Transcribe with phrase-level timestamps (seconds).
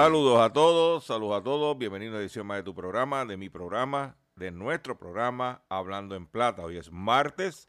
[0.00, 3.48] Saludos a todos, saludos a todos, bienvenidos a edición más de tu programa, de mi
[3.48, 6.62] programa, de nuestro programa Hablando en Plata.
[6.62, 7.68] Hoy es martes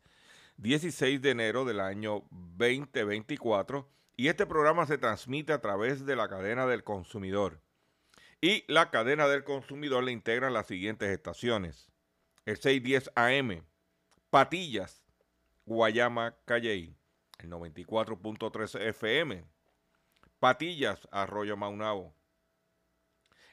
[0.57, 6.29] 16 de enero del año 2024 y este programa se transmite a través de la
[6.29, 7.61] cadena del consumidor.
[8.41, 11.89] Y la cadena del consumidor le integran las siguientes estaciones.
[12.45, 13.65] El 610 AM,
[14.29, 15.01] Patillas,
[15.65, 16.95] Guayama, Calley,
[17.39, 19.45] el 94.3 FM,
[20.39, 22.18] Patillas, Arroyo Maunabo.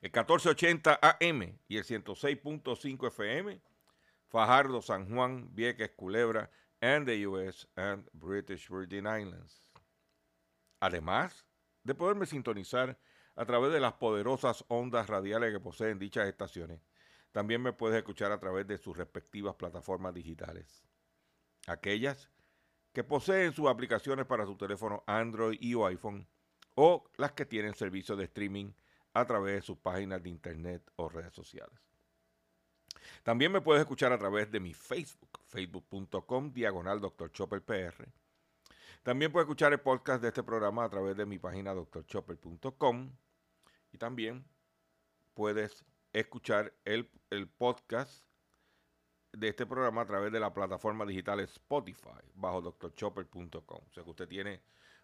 [0.03, 3.61] El 1480 AM y el 106.5 FM,
[4.29, 9.67] Fajardo, San Juan, Vieques, Culebra, and the US and British Virgin Islands.
[10.81, 11.47] Además
[11.83, 12.99] de poderme sintonizar
[13.35, 16.81] a través de las poderosas ondas radiales que poseen dichas estaciones,
[17.33, 20.85] también me puedes escuchar a través de sus respectivas plataformas digitales.
[21.67, 22.31] Aquellas
[22.93, 26.29] que poseen sus aplicaciones para su teléfono Android y o iPhone
[26.75, 28.73] o las que tienen servicio de streaming
[29.21, 31.81] a través de sus páginas de internet o redes sociales.
[33.23, 37.33] También me puedes escuchar a través de mi Facebook, facebook.com, diagonal Dr.
[37.33, 38.09] Chopper PR.
[39.03, 43.11] También puedes escuchar el podcast de este programa a través de mi página drchopper.com.
[43.93, 44.45] Y también
[45.33, 48.25] puedes escuchar el, el podcast
[49.33, 53.81] de este programa a través de la plataforma digital Spotify, bajo drchopper.com.
[53.89, 54.61] O sea que usted tiene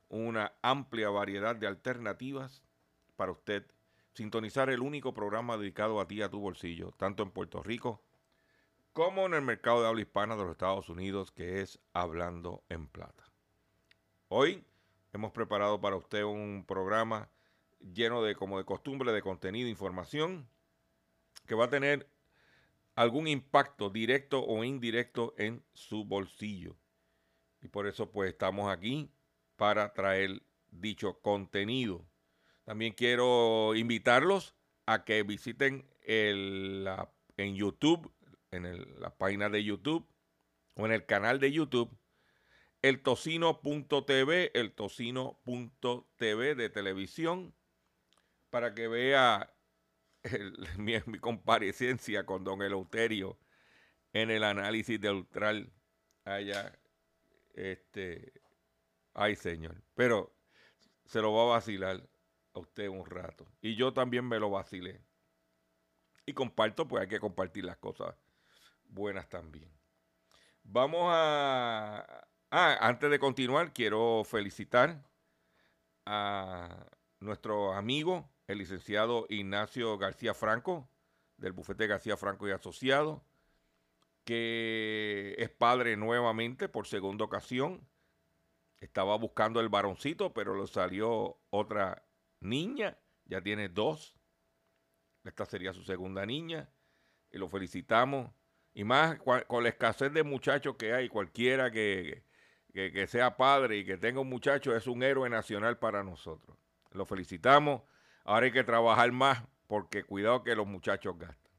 [0.09, 2.63] una amplia variedad de alternativas
[3.17, 3.65] para usted
[4.15, 8.03] sintonizar el único programa dedicado a ti, a tu bolsillo, tanto en Puerto Rico
[8.93, 12.87] como en el mercado de habla hispana de los Estados Unidos, que es Hablando en
[12.87, 13.25] Plata.
[14.29, 14.65] Hoy
[15.15, 17.31] hemos preparado para usted un programa
[17.81, 20.47] lleno de, como de costumbre, de contenido, información,
[21.47, 22.07] que va a tener
[22.95, 26.77] algún impacto directo o indirecto en su bolsillo.
[27.63, 29.11] Y por eso pues estamos aquí
[29.57, 32.05] para traer dicho contenido.
[32.73, 34.57] También quiero invitarlos
[34.87, 38.11] a que visiten el, la- en YouTube,
[38.51, 40.09] en el- la página de YouTube
[40.77, 41.95] o en el canal de YouTube,
[42.81, 47.55] el tocino.tv, el tocino.tv de televisión,
[48.49, 49.55] para que vea
[50.79, 53.39] mi, mi comparecencia con don Eleuterio
[54.15, 55.75] en el análisis de Ultral
[56.25, 56.81] allá.
[57.53, 58.33] Este,
[59.13, 60.35] ay señor, pero
[61.05, 62.09] se lo va a vacilar
[62.55, 63.47] a usted un rato.
[63.61, 65.01] Y yo también me lo vacilé.
[66.27, 68.15] Y comparto, pues hay que compartir las cosas
[68.85, 69.71] buenas también.
[70.63, 72.27] Vamos a...
[72.51, 75.03] Ah, antes de continuar, quiero felicitar
[76.05, 76.87] a
[77.21, 80.89] nuestro amigo, el licenciado Ignacio García Franco,
[81.39, 83.25] del bufete García Franco y Asociado,
[84.25, 87.89] que es padre nuevamente por segunda ocasión.
[88.81, 92.05] Estaba buscando el varoncito, pero le salió otra
[92.43, 94.17] niña, ya tiene dos.
[95.25, 96.71] Esta sería su segunda niña.
[97.31, 98.31] Y lo felicitamos.
[98.75, 102.25] Y más con la escasez de muchachos que hay, cualquiera que,
[102.73, 106.57] que, que sea padre y que tenga un muchacho es un héroe nacional para nosotros.
[106.91, 107.83] Lo felicitamos.
[108.25, 111.53] Ahora hay que trabajar más porque cuidado que los muchachos gastan.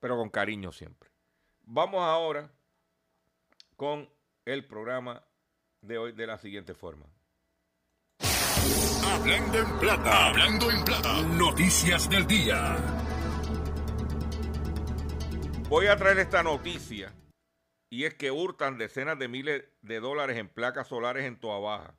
[0.00, 1.10] pero con cariño siempre.
[1.62, 2.52] Vamos ahora
[3.76, 4.08] con
[4.44, 5.24] el programa
[5.80, 7.06] de hoy de la siguiente forma.
[9.10, 10.26] Hablando en plata.
[10.26, 11.22] Hablando en plata.
[11.22, 12.76] Noticias del día.
[15.68, 17.14] Voy a traer esta noticia
[17.90, 21.98] y es que hurtan decenas de miles de dólares en placas solares en Toa Baja.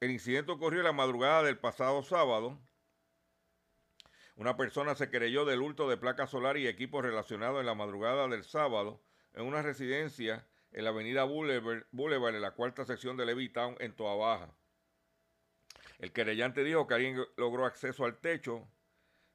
[0.00, 2.58] El incidente ocurrió la madrugada del pasado sábado.
[4.36, 8.26] Una persona se creyó del hurto de placas solares y equipos relacionados en la madrugada
[8.28, 9.04] del sábado
[9.34, 14.14] en una residencia en la avenida Boulevard, en la cuarta sección de Levittown en Toa
[14.14, 14.54] Baja.
[15.98, 18.66] El querellante dijo que alguien logró acceso al techo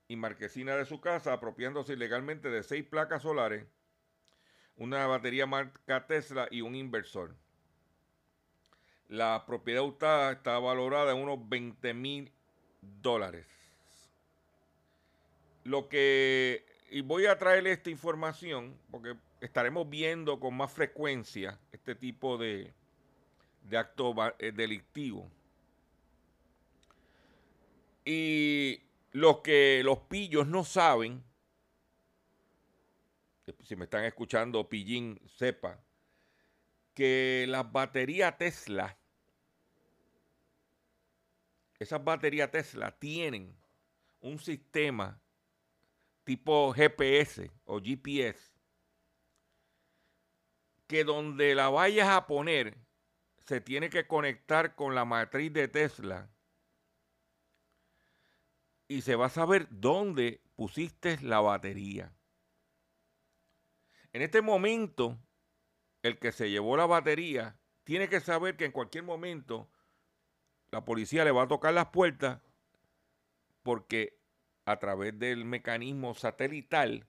[0.07, 3.66] y marquesina de su casa apropiándose ilegalmente de seis placas solares,
[4.75, 7.36] una batería marca Tesla y un inversor.
[9.07, 12.31] La propiedad hurtada está valorada en unos 20 mil
[12.81, 13.45] dólares.
[15.63, 21.95] Lo que, y voy a traerle esta información porque estaremos viendo con más frecuencia este
[21.95, 22.74] tipo de,
[23.63, 25.30] de acto eh, delictivo.
[28.06, 28.81] Y
[29.12, 31.24] lo que los pillos no saben,
[33.63, 35.83] si me están escuchando, pillín, sepa,
[36.94, 38.98] que las baterías Tesla,
[41.78, 43.56] esas baterías Tesla tienen
[44.22, 45.22] un sistema
[46.24, 48.56] tipo GPS o GPS
[50.88, 52.78] que donde la vayas a poner
[53.45, 56.30] se tiene que conectar con la matriz de Tesla
[58.88, 62.13] y se va a saber dónde pusiste la batería.
[64.13, 65.18] En este momento,
[66.01, 69.69] el que se llevó la batería tiene que saber que en cualquier momento
[70.72, 72.42] la policía le va a tocar las puertas
[73.63, 74.18] porque
[74.66, 77.07] a través del mecanismo satelital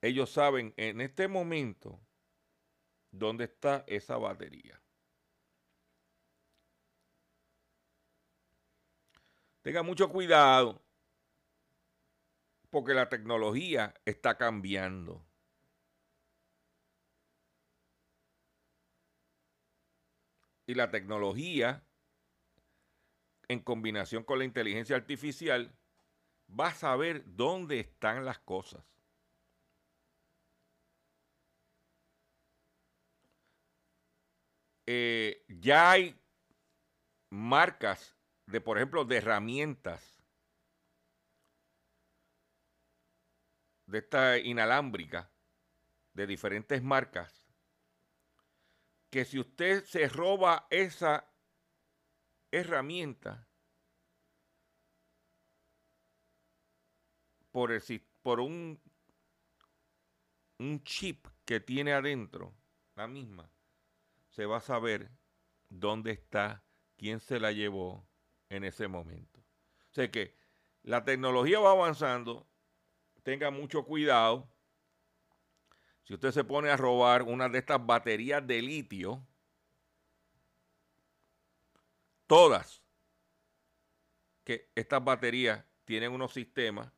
[0.00, 2.00] ellos saben en este momento
[3.12, 4.80] dónde está esa batería.
[9.62, 10.82] Tenga mucho cuidado
[12.70, 15.24] porque la tecnología está cambiando.
[20.66, 21.84] Y la tecnología,
[23.48, 25.76] en combinación con la inteligencia artificial,
[26.48, 28.91] va a saber dónde están las cosas.
[34.86, 36.20] Eh, ya hay
[37.30, 40.22] marcas de, por ejemplo, de herramientas
[43.86, 45.30] de esta inalámbrica
[46.14, 47.46] de diferentes marcas,
[49.10, 51.30] que si usted se roba esa
[52.50, 53.46] herramienta
[57.50, 57.82] por, el,
[58.22, 58.80] por un,
[60.58, 62.54] un chip que tiene adentro,
[62.94, 63.51] la misma,
[64.32, 65.10] se va a saber
[65.68, 66.64] dónde está,
[66.96, 68.06] quién se la llevó
[68.48, 69.40] en ese momento.
[69.90, 70.36] O sea que
[70.82, 72.46] la tecnología va avanzando,
[73.22, 74.50] tenga mucho cuidado.
[76.04, 79.26] Si usted se pone a robar una de estas baterías de litio,
[82.26, 82.82] todas,
[84.44, 86.90] que estas baterías tienen unos sistemas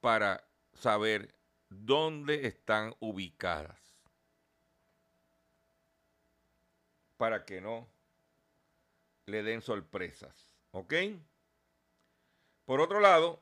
[0.00, 1.34] para saber
[1.70, 3.91] dónde están ubicadas.
[7.22, 7.88] Para que no
[9.26, 10.50] le den sorpresas.
[10.72, 10.92] ¿Ok?
[12.64, 13.40] Por otro lado,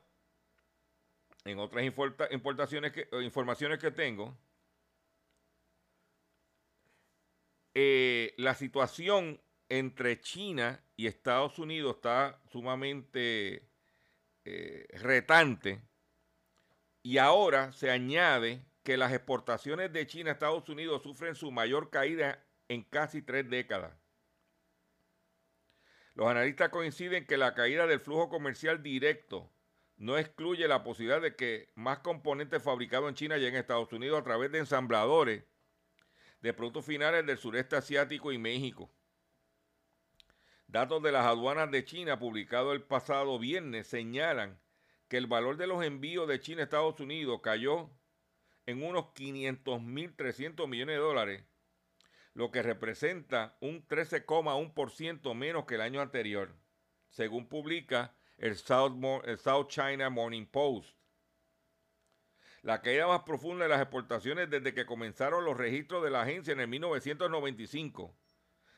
[1.45, 4.37] en otras importaciones que, informaciones que tengo,
[7.73, 13.67] eh, la situación entre China y Estados Unidos está sumamente
[14.45, 15.81] eh, retante
[17.01, 21.89] y ahora se añade que las exportaciones de China a Estados Unidos sufren su mayor
[21.89, 23.93] caída en casi tres décadas.
[26.13, 29.51] Los analistas coinciden que la caída del flujo comercial directo
[29.97, 34.21] no excluye la posibilidad de que más componentes fabricados en China lleguen a Estados Unidos
[34.21, 35.43] a través de ensambladores
[36.39, 38.89] de productos finales del sureste asiático y México.
[40.67, 44.61] Datos de las aduanas de China publicados el pasado viernes señalan
[45.09, 47.89] que el valor de los envíos de China a Estados Unidos cayó
[48.65, 51.50] en unos 500.300 millones de dólares
[52.33, 56.55] lo que representa un 13,1% menos que el año anterior,
[57.09, 60.97] según publica el South, China Morning Post.
[62.63, 66.53] La caída más profunda de las exportaciones desde que comenzaron los registros de la agencia
[66.53, 68.15] en el 1995,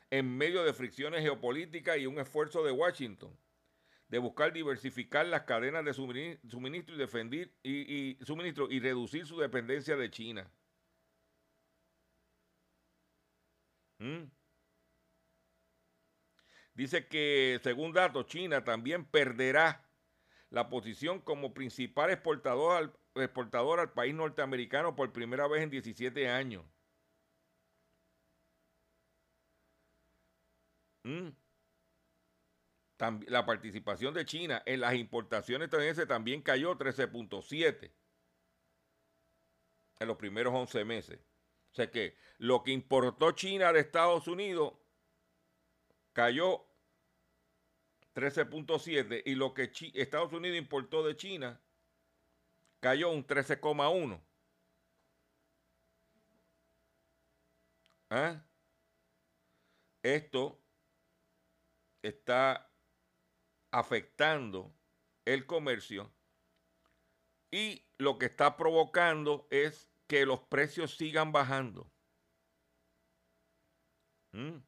[0.09, 3.37] en medio de fricciones geopolíticas y un esfuerzo de Washington
[4.13, 10.11] de buscar diversificar las cadenas de suministro y y, suministro y reducir su dependencia de
[10.11, 10.51] China.
[14.03, 14.29] ¿Mm?
[16.73, 19.87] Dice que, según datos, China también perderá
[20.49, 22.77] la posición como principal exportador
[23.15, 26.65] al, al país norteamericano por primera vez en 17 años.
[31.03, 31.29] ¿Mm?
[33.27, 37.91] la participación de China en las importaciones estadounidenses también cayó 13.7
[39.99, 41.32] en los primeros 11 meses.
[41.73, 44.73] O sea que lo que importó China de Estados Unidos
[46.13, 46.63] cayó
[48.13, 51.59] 13.7 y lo que Estados Unidos importó de China
[52.79, 54.21] cayó un 13,1.
[58.11, 58.45] ¿Ah?
[60.03, 60.61] Esto
[62.03, 62.71] está
[63.71, 64.75] afectando
[65.25, 66.13] el comercio
[67.49, 71.91] y lo que está provocando es que los precios sigan bajando.
[74.31, 74.59] ¿Mm?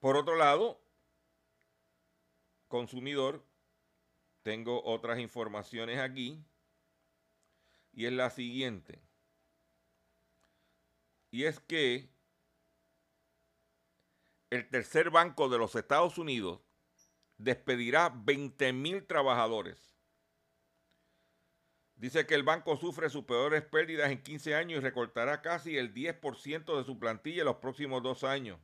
[0.00, 0.84] Por otro lado,
[2.66, 3.46] consumidor,
[4.42, 6.44] tengo otras informaciones aquí
[7.92, 9.00] y es la siguiente.
[11.30, 12.10] Y es que
[14.50, 16.60] el tercer banco de los Estados Unidos
[17.36, 19.91] despedirá 20 mil trabajadores.
[22.02, 25.94] Dice que el banco sufre sus peores pérdidas en 15 años y recortará casi el
[25.94, 28.58] 10% de su plantilla en los próximos dos años.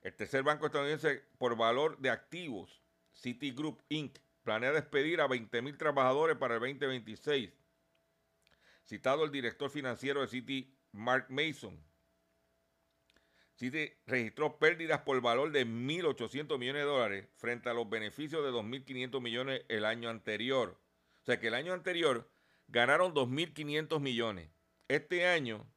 [0.00, 5.76] El tercer banco estadounidense por valor de activos, Citigroup Inc., planea despedir a 20 mil
[5.76, 7.50] trabajadores para el 2026.
[8.84, 11.84] Citado el director financiero de Citi, Mark Mason,
[13.56, 18.52] Citi registró pérdidas por valor de 1.800 millones de dólares frente a los beneficios de
[18.52, 20.78] 2.500 millones el año anterior.
[21.28, 22.26] Sea que el año anterior
[22.68, 24.50] ganaron 2.500 millones.
[24.88, 25.70] Este año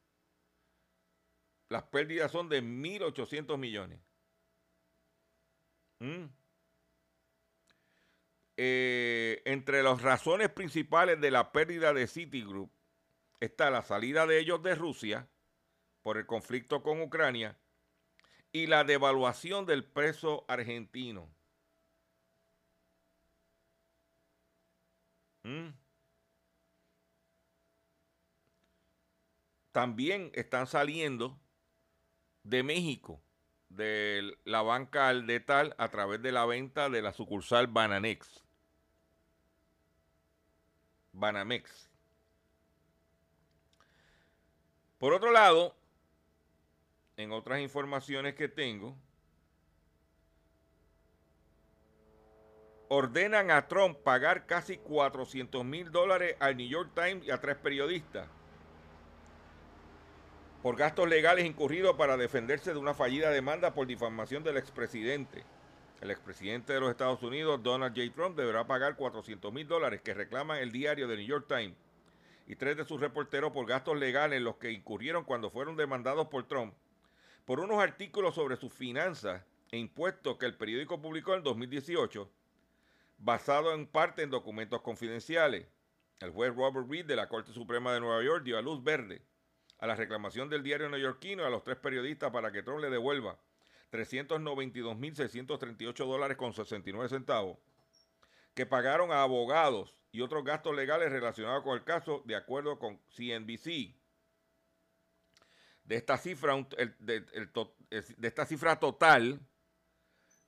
[1.68, 4.00] las pérdidas son de 1.800 millones.
[5.98, 6.24] Mm.
[8.56, 12.72] Eh, entre las razones principales de la pérdida de Citigroup
[13.38, 15.28] está la salida de ellos de Rusia
[16.00, 17.58] por el conflicto con Ucrania
[18.52, 21.30] y la devaluación del peso argentino.
[29.72, 31.40] También están saliendo
[32.42, 33.22] de México,
[33.70, 38.44] de la banca Aldetal, a través de la venta de la sucursal Bananex.
[41.12, 41.90] Banamex.
[44.98, 45.74] Por otro lado,
[47.16, 48.96] en otras informaciones que tengo,
[52.94, 57.56] ordenan a Trump pagar casi 400 mil dólares al New York Times y a tres
[57.56, 58.28] periodistas
[60.62, 65.42] por gastos legales incurridos para defenderse de una fallida demanda por difamación del expresidente.
[66.02, 68.12] El expresidente de los Estados Unidos, Donald J.
[68.14, 71.74] Trump, deberá pagar 400 mil dólares que reclaman el diario The New York Times
[72.46, 76.46] y tres de sus reporteros por gastos legales los que incurrieron cuando fueron demandados por
[76.46, 76.74] Trump
[77.46, 82.28] por unos artículos sobre sus finanzas e impuestos que el periódico publicó en 2018,
[83.22, 85.68] basado en parte en documentos confidenciales.
[86.18, 89.22] El juez Robert Reed de la Corte Suprema de Nueva York dio a luz verde
[89.78, 93.38] a la reclamación del diario neoyorquino a los tres periodistas para que Trump le devuelva
[93.92, 97.58] 392.638 dólares con 69 centavos
[98.54, 103.00] que pagaron a abogados y otros gastos legales relacionados con el caso, de acuerdo con
[103.16, 103.96] CNBC.
[105.84, 106.54] De esta cifra,
[106.98, 107.24] de,
[108.20, 109.40] esta cifra total,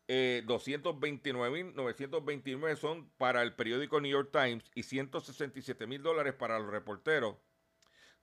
[0.09, 6.71] 229.929 eh, son para el periódico New York Times y 167 mil dólares para los
[6.71, 7.37] reporteros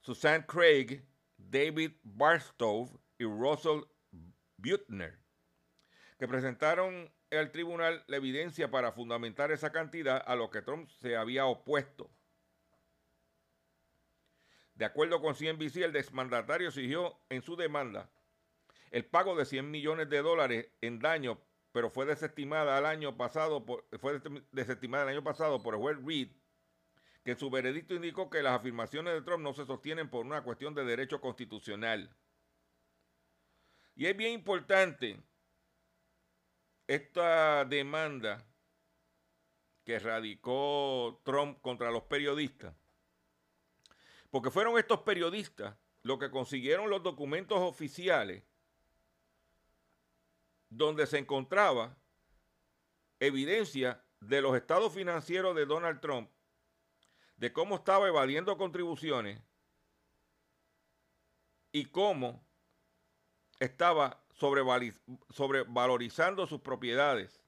[0.01, 1.03] Susan Craig,
[1.37, 3.83] David Barstow y Russell
[4.57, 5.17] Butner,
[6.19, 11.15] que presentaron al tribunal la evidencia para fundamentar esa cantidad a lo que Trump se
[11.15, 12.11] había opuesto.
[14.73, 18.09] De acuerdo con CNBC, el desmandatario exigió en su demanda
[18.89, 21.39] el pago de 100 millones de dólares en daño,
[21.71, 23.65] pero fue desestimada el año pasado
[23.99, 26.29] fue desestimada el año pasado por el juez Reed,
[27.23, 30.43] que en su veredicto indicó que las afirmaciones de Trump no se sostienen por una
[30.43, 32.15] cuestión de derecho constitucional.
[33.95, 35.21] Y es bien importante
[36.87, 38.45] esta demanda
[39.83, 42.73] que radicó Trump contra los periodistas
[44.31, 48.43] porque fueron estos periodistas los que consiguieron los documentos oficiales
[50.71, 51.95] donde se encontraba
[53.19, 56.31] evidencia de los estados financieros de Donald Trump,
[57.35, 59.43] de cómo estaba evadiendo contribuciones
[61.73, 62.47] y cómo
[63.59, 64.25] estaba
[65.29, 67.43] sobrevalorizando sus propiedades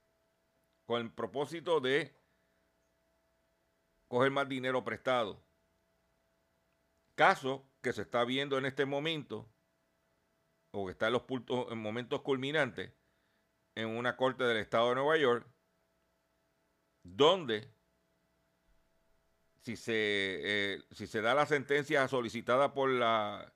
[0.85, 2.15] con el propósito de
[4.09, 5.41] coger más dinero prestado.
[7.15, 9.49] Caso que se está viendo en este momento,
[10.71, 11.23] o que está en los
[11.71, 12.91] en momentos culminantes,
[13.75, 15.47] en una corte del estado de Nueva York,
[17.03, 17.69] donde
[19.61, 23.53] si se, eh, si se da la sentencia solicitada por la,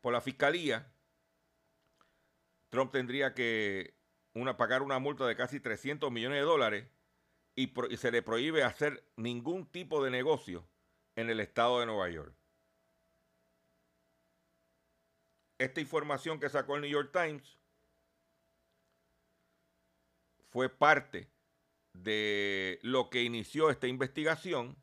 [0.00, 0.92] por la fiscalía,
[2.68, 3.94] Trump tendría que
[4.34, 6.88] una, pagar una multa de casi 300 millones de dólares
[7.54, 10.66] y, y se le prohíbe hacer ningún tipo de negocio
[11.16, 12.34] en el estado de Nueva York.
[15.58, 17.61] Esta información que sacó el New York Times
[20.52, 21.30] fue parte
[21.94, 24.76] de lo que inició esta investigación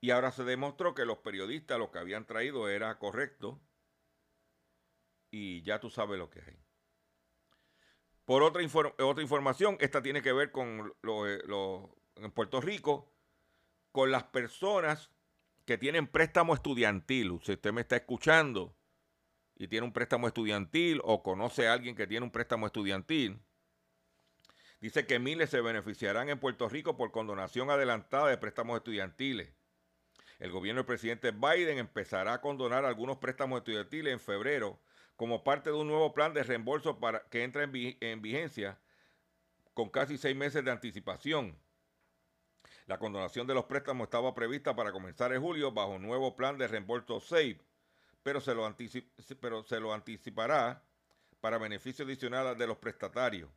[0.00, 3.60] y ahora se demostró que los periodistas lo que habían traído era correcto
[5.30, 6.56] y ya tú sabes lo que hay.
[8.26, 8.62] Por otra,
[8.98, 13.10] otra información, esta tiene que ver con eh, lo, en Puerto Rico,
[13.90, 15.10] con las personas
[15.64, 17.40] que tienen préstamo estudiantil.
[17.42, 18.76] Si usted me está escuchando
[19.56, 23.42] y tiene un préstamo estudiantil o conoce a alguien que tiene un préstamo estudiantil,
[24.80, 29.52] Dice que miles se beneficiarán en Puerto Rico por condonación adelantada de préstamos estudiantiles.
[30.38, 34.78] El gobierno del presidente Biden empezará a condonar algunos préstamos estudiantiles en febrero
[35.16, 38.78] como parte de un nuevo plan de reembolso para, que entra en, en vigencia
[39.74, 41.58] con casi seis meses de anticipación.
[42.86, 46.56] La condonación de los préstamos estaba prevista para comenzar en julio bajo un nuevo plan
[46.56, 47.60] de reembolso SAVE,
[48.22, 48.54] pero se
[49.80, 50.84] lo anticipará
[51.40, 53.50] para beneficio adicional de los prestatarios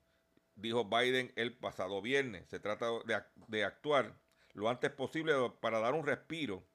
[0.61, 2.47] dijo Biden el pasado viernes.
[2.47, 2.87] Se trata
[3.47, 4.15] de, actuar
[4.53, 6.65] lo antes posible para dar un respiro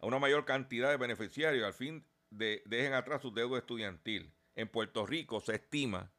[0.00, 4.32] a una mayor cantidad de beneficiarios al fin de dejen atrás su deuda estudiantil.
[4.54, 6.12] En Puerto Rico se estima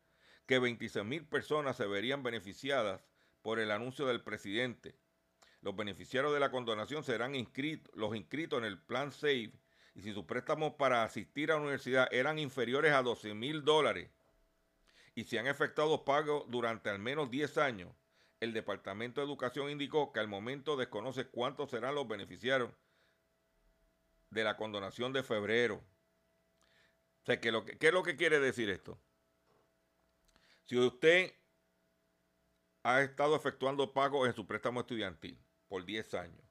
[0.45, 3.01] que 26 mil personas se verían beneficiadas
[3.41, 4.95] por el anuncio del presidente.
[5.61, 9.51] Los beneficiarios de la condonación serán inscritos, los inscritos en el plan SAVE
[9.95, 14.11] y si sus préstamos para asistir a la universidad eran inferiores a 12 mil dólares,
[15.17, 17.91] y si han efectuado pagos durante al menos 10 años,
[18.39, 22.69] el Departamento de Educación indicó que al momento desconoce cuántos serán los beneficiarios
[24.29, 25.77] de la condonación de febrero.
[25.77, 29.01] O sea, ¿qué, ¿qué es lo que quiere decir esto?
[30.65, 31.33] Si usted
[32.83, 36.45] ha estado efectuando pagos en su préstamo estudiantil por 10 años,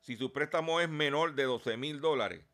[0.00, 2.44] si su préstamo es menor de 12 mil dólares,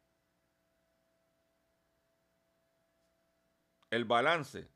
[3.91, 4.71] el balance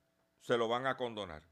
[0.46, 1.42] se lo van a condonar.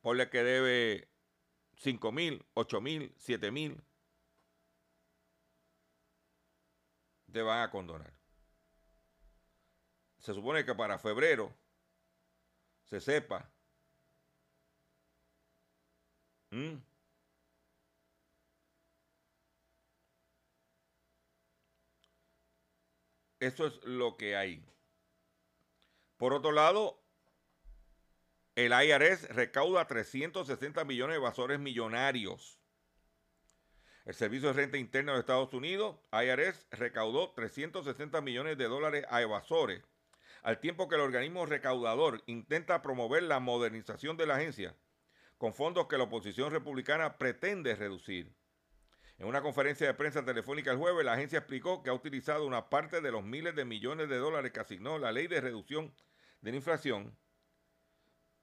[0.00, 1.10] Ponle que debe
[1.76, 3.84] 5 mil, 8 mil, 7 mil.
[7.30, 8.14] Te van a condonar.
[10.20, 11.54] Se supone que para febrero
[12.84, 13.52] se sepa.
[23.38, 24.64] Eso es lo que hay.
[26.20, 27.02] Por otro lado,
[28.54, 32.60] el IRS recauda 360 millones de evasores millonarios.
[34.04, 39.22] El Servicio de Renta Interna de Estados Unidos, IRS, recaudó 360 millones de dólares a
[39.22, 39.82] evasores,
[40.42, 44.76] al tiempo que el organismo recaudador intenta promover la modernización de la agencia,
[45.38, 48.30] con fondos que la oposición republicana pretende reducir.
[49.16, 52.68] En una conferencia de prensa telefónica el jueves, la agencia explicó que ha utilizado una
[52.68, 55.94] parte de los miles de millones de dólares que asignó la ley de reducción
[56.40, 57.16] de la inflación,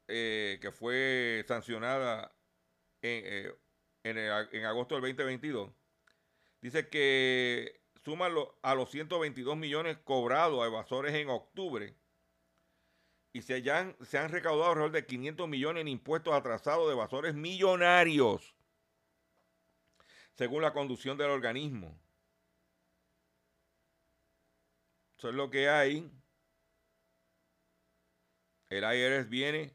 [0.07, 2.35] eh, que fue sancionada
[3.01, 3.55] en, eh,
[4.03, 5.71] en, agosto del 2022,
[6.61, 8.29] dice que suma
[8.61, 11.95] a los 122 millones cobrados a evasores en octubre
[13.33, 18.55] y se, se han recaudado alrededor de 500 millones en impuestos atrasados de evasores millonarios,
[20.33, 21.99] según la conducción del organismo.
[25.17, 26.11] Eso es lo que hay.
[28.69, 29.73] El IRS viene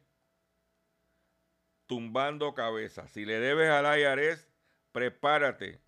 [1.86, 3.10] tumbando cabezas.
[3.10, 4.48] Si le debes al IRS,
[4.92, 5.80] prepárate,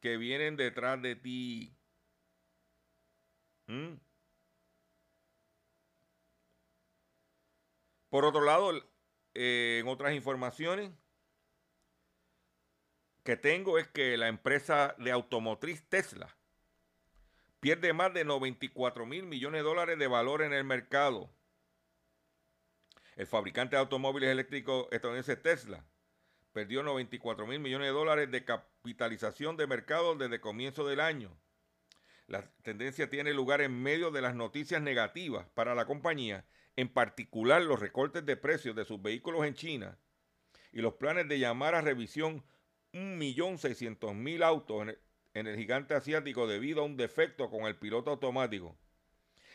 [0.00, 1.76] que vienen detrás de ti.
[3.66, 3.94] ¿Mm?
[8.10, 8.72] Por otro lado,
[9.34, 10.90] eh, en otras informaciones
[13.24, 16.36] que tengo es que la empresa de automotriz Tesla
[17.60, 21.30] pierde más de 94 mil millones de dólares de valor en el mercado.
[23.16, 25.84] El fabricante de automóviles eléctricos estadounidense Tesla
[26.52, 31.36] perdió 94 mil millones de dólares de capitalización de mercado desde comienzo del año.
[32.26, 36.46] La tendencia tiene lugar en medio de las noticias negativas para la compañía,
[36.76, 39.98] en particular los recortes de precios de sus vehículos en China
[40.72, 42.42] y los planes de llamar a revisión
[42.94, 44.88] 1.600.000 autos
[45.34, 48.76] en el, gigante asiático debido a un defecto con el piloto automático,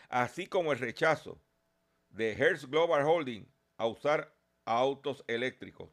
[0.09, 1.41] así como el rechazo
[2.17, 5.89] de Hertz Global Holding a usar autos eléctricos.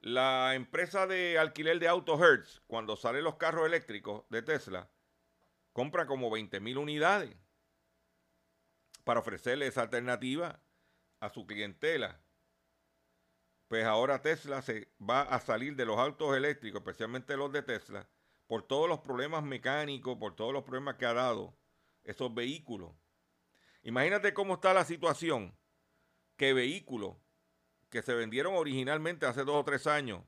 [0.00, 4.90] La empresa de alquiler de autos Hertz, cuando salen los carros eléctricos de Tesla,
[5.72, 7.36] compra como 20.000 unidades
[9.04, 10.62] para ofrecerle esa alternativa
[11.18, 12.20] a su clientela
[13.70, 18.08] pues ahora Tesla se va a salir de los autos eléctricos, especialmente los de Tesla,
[18.48, 21.56] por todos los problemas mecánicos, por todos los problemas que ha dado
[22.02, 22.90] esos vehículos.
[23.82, 25.54] Imagínate cómo está la situación
[26.36, 27.16] que vehículos
[27.88, 30.22] que se vendieron originalmente hace dos o tres años,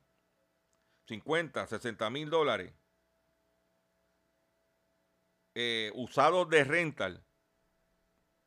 [1.06, 2.72] 50, 60 mil dólares,
[5.54, 7.24] eh, usados de rental,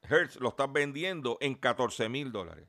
[0.01, 2.67] Hertz lo está vendiendo en 14 mil dólares.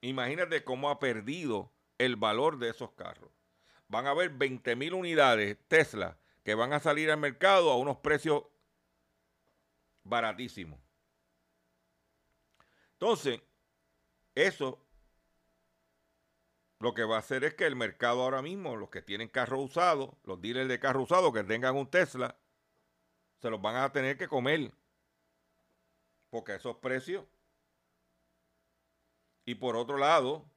[0.00, 3.30] Imagínate cómo ha perdido el valor de esos carros.
[3.88, 7.98] Van a haber 20 mil unidades Tesla que van a salir al mercado a unos
[7.98, 8.44] precios
[10.04, 10.80] baratísimos.
[12.92, 13.40] Entonces,
[14.34, 14.80] eso
[16.78, 19.60] lo que va a hacer es que el mercado ahora mismo, los que tienen carro
[19.60, 22.38] usado, los dealers de carro usado que tengan un Tesla,
[23.40, 24.72] se los van a tener que comer.
[26.30, 27.24] Porque esos precios
[29.46, 30.50] y por otro lado,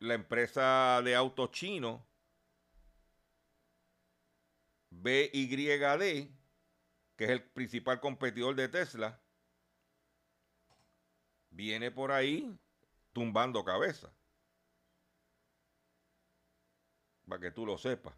[0.00, 2.06] la empresa de autos chino
[4.90, 6.28] BYD,
[7.20, 9.20] que es el principal competidor de Tesla,
[11.50, 12.58] viene por ahí
[13.12, 14.10] tumbando cabeza.
[17.28, 18.14] Para que tú lo sepas.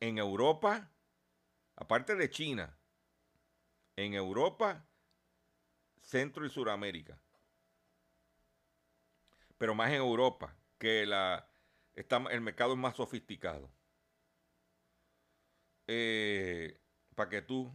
[0.00, 0.90] En Europa,
[1.76, 2.78] aparte de China,
[3.94, 4.88] en Europa
[6.00, 7.20] Centro y Suramérica.
[9.58, 11.46] Pero más en Europa, que la,
[11.94, 13.70] el mercado es más sofisticado.
[15.86, 16.80] Eh,
[17.14, 17.70] para que tú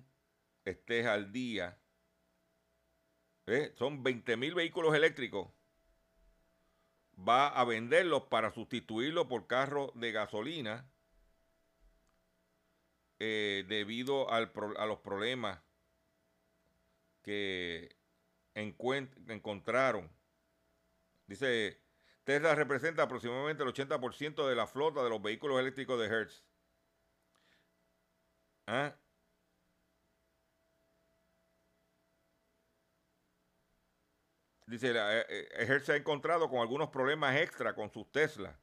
[0.71, 1.79] estés al día.
[3.75, 5.49] Son 20 mil vehículos eléctricos.
[7.17, 10.89] Va a venderlos para sustituirlos por carros de gasolina
[13.19, 15.61] eh, debido al, a los problemas
[17.21, 17.95] que
[18.55, 20.11] encontraron.
[21.27, 21.81] Dice,
[22.23, 26.43] Tesla representa aproximadamente el 80% de la flota de los vehículos eléctricos de Hertz.
[28.67, 28.95] ¿Ah?
[34.65, 38.57] Dice, eh, eh, Hertz se ha encontrado con algunos problemas extra con sus Tesla.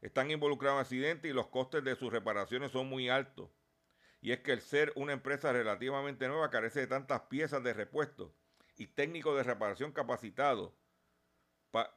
[0.00, 3.50] Están involucrados en accidentes y los costes de sus reparaciones son muy altos.
[4.20, 8.34] Y es que el ser una empresa relativamente nueva carece de tantas piezas de repuesto
[8.76, 10.72] y técnicos de reparación capacitados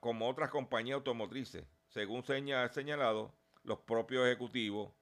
[0.01, 4.93] como otras compañías automotrices, según seña, ha señalado los propios ejecutivos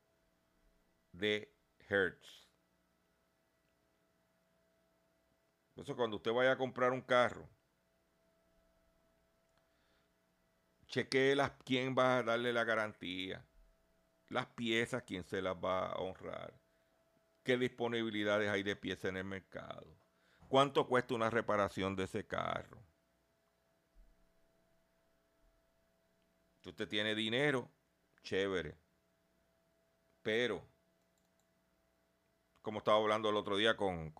[1.11, 1.51] de
[1.89, 2.47] Hertz.
[5.69, 7.49] Entonces, cuando usted vaya a comprar un carro,
[10.87, 13.45] chequee las, quién va a darle la garantía,
[14.29, 16.53] las piezas, quién se las va a honrar,
[17.43, 19.97] qué disponibilidades hay de piezas en el mercado
[20.47, 22.81] ¿Cuánto cuesta una reparación de ese carro?
[26.61, 27.69] Si usted tiene dinero,
[28.23, 28.77] chévere.
[30.21, 30.65] Pero,
[32.61, 34.13] como estaba hablando el otro día con,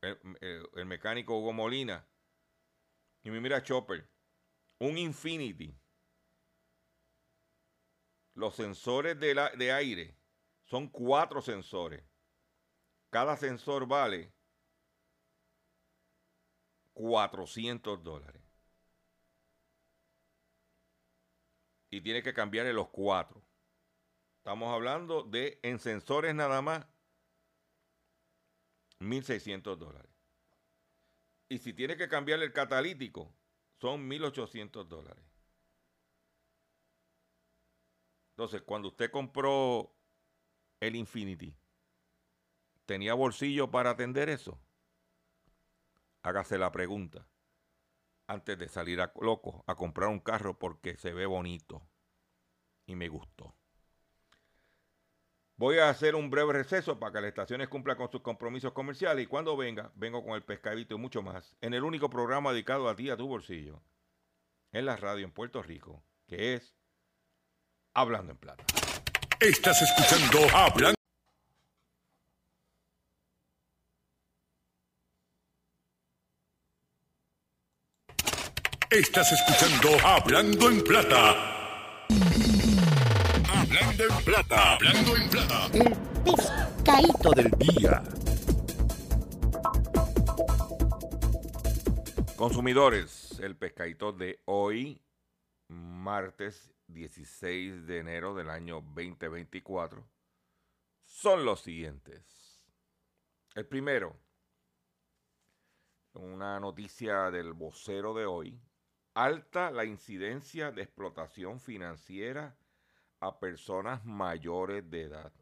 [0.00, 2.06] el, mecánico Hugo Molina,
[3.22, 4.08] y me mira Chopper,
[4.78, 5.74] un Infinity,
[8.36, 10.14] los sensores de, aire
[10.64, 12.04] son cuatro sensores.
[13.10, 14.32] Cada sensor vale
[16.92, 18.42] 400 dólares.
[21.90, 23.42] Y tiene que cambiarle los cuatro.
[24.38, 26.86] Estamos hablando de en sensores nada más
[29.00, 30.12] 1.600 dólares.
[31.48, 33.34] Y si tiene que cambiarle el catalítico,
[33.80, 35.25] son 1.800 dólares.
[38.36, 39.92] Entonces, cuando usted compró
[40.80, 41.56] el Infinity,
[42.84, 44.60] ¿tenía bolsillo para atender eso?
[46.26, 47.28] hágase la pregunta
[48.26, 51.86] antes de salir a loco a comprar un carro porque se ve bonito
[52.84, 53.54] y me gustó.
[55.54, 59.24] Voy a hacer un breve receso para que las estaciones cumplan con sus compromisos comerciales
[59.24, 62.88] y cuando venga, vengo con el pescadito y mucho más en el único programa dedicado
[62.88, 63.80] a ti, a tu bolsillo,
[64.72, 66.75] en la radio en Puerto Rico, que es
[67.98, 68.62] Hablando en Plata.
[69.40, 70.96] Estás escuchando Hablando.
[78.90, 82.06] Estás escuchando Hablando en Plata.
[83.48, 84.74] Hablando en Plata.
[84.74, 85.66] Hablando en Plata.
[85.72, 88.02] El pescadito del día.
[92.36, 95.00] Consumidores, el pescadito de hoy,
[95.68, 100.08] martes 16 de enero del año 2024,
[101.04, 102.64] son los siguientes.
[103.54, 104.16] El primero,
[106.14, 108.60] una noticia del vocero de hoy,
[109.14, 112.56] alta la incidencia de explotación financiera
[113.20, 115.32] a personas mayores de edad.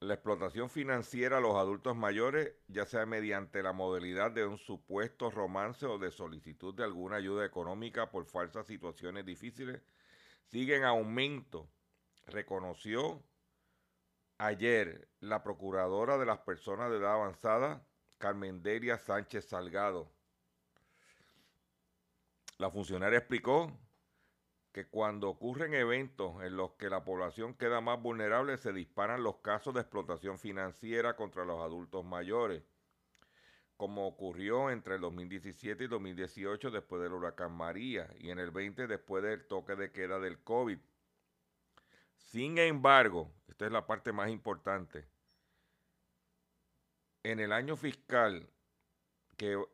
[0.00, 5.30] La explotación financiera a los adultos mayores, ya sea mediante la modalidad de un supuesto
[5.30, 9.82] romance o de solicitud de alguna ayuda económica por falsas situaciones difíciles,
[10.46, 11.68] sigue en aumento,
[12.26, 13.22] reconoció
[14.38, 17.86] ayer la procuradora de las personas de edad avanzada,
[18.16, 20.10] Carmen Delia Sánchez Salgado.
[22.56, 23.70] La funcionaria explicó
[24.72, 29.38] que cuando ocurren eventos en los que la población queda más vulnerable, se disparan los
[29.38, 32.62] casos de explotación financiera contra los adultos mayores,
[33.76, 38.86] como ocurrió entre el 2017 y 2018 después del huracán María y en el 20
[38.86, 40.78] después del toque de queda del COVID.
[42.16, 45.04] Sin embargo, esta es la parte más importante,
[47.22, 48.48] en el año fiscal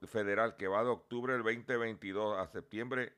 [0.07, 3.13] federal que va de octubre del 2022 a septiembre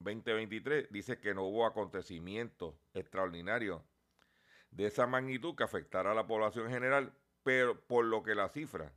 [0.00, 3.82] 2023 dice que no hubo acontecimientos extraordinarios
[4.70, 8.92] de esa magnitud que afectara a la población general, pero por lo que la cifra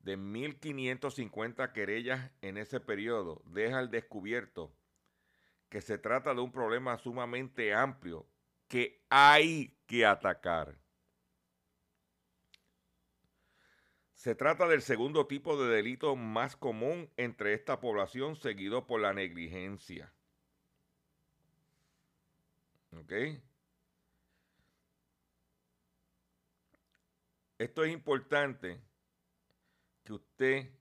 [0.00, 4.72] de 1.550 querellas en ese periodo deja al descubierto
[5.68, 8.26] que se trata de un problema sumamente amplio
[8.68, 10.76] que hay que atacar.
[14.18, 19.14] Se trata del segundo tipo de delito más común entre esta población, seguido por la
[19.14, 20.12] negligencia.
[23.00, 23.12] ¿Ok?
[27.58, 28.82] Esto es importante
[30.02, 30.72] que usted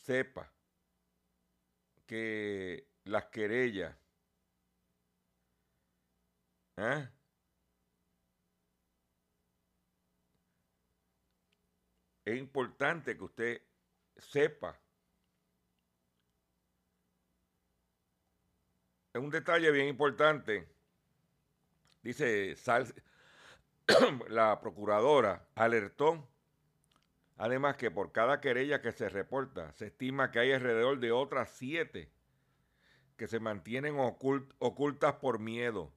[0.00, 0.52] sepa
[2.06, 3.96] que las querellas
[6.76, 7.08] ¿eh?
[12.30, 13.62] Es importante que usted
[14.16, 14.78] sepa.
[19.12, 20.68] Es un detalle bien importante.
[22.02, 22.56] Dice,
[24.28, 26.28] la procuradora alertó,
[27.36, 31.50] además que por cada querella que se reporta, se estima que hay alrededor de otras
[31.50, 32.10] siete
[33.16, 35.92] que se mantienen ocultas por miedo.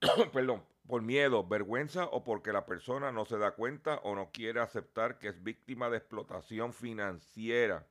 [0.32, 4.58] Perdón, por miedo, vergüenza o porque la persona no se da cuenta o no quiere
[4.60, 7.86] aceptar que es víctima de explotación financiera.